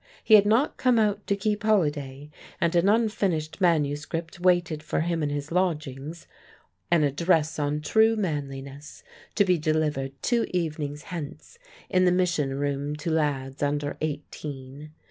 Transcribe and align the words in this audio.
He 0.23 0.33
had 0.33 0.47
not 0.47 0.77
come 0.77 0.97
out 0.97 1.27
to 1.27 1.35
keep 1.35 1.61
holiday, 1.61 2.31
and 2.59 2.75
an 2.75 2.89
unfinished 2.89 3.61
manuscript 3.61 4.39
waited 4.39 4.81
for 4.81 5.01
him 5.01 5.21
in 5.21 5.29
his 5.29 5.51
lodgings 5.51 6.25
an 6.89 7.03
address 7.03 7.59
on 7.59 7.81
True 7.81 8.15
Manliness, 8.15 9.03
to 9.35 9.45
be 9.45 9.59
delivered 9.59 10.13
two 10.23 10.47
evenings 10.49 11.03
hence 11.13 11.59
in 11.87 12.05
the 12.05 12.11
Mission 12.11 12.55
Room 12.57 12.95
to 12.95 13.11
lads 13.11 13.61
under 13.61 13.95
eighteen. 14.01 14.91